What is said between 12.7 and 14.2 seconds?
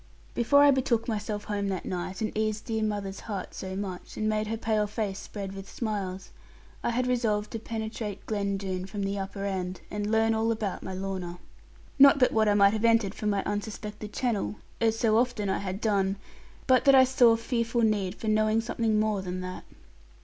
have entered from my unsuspected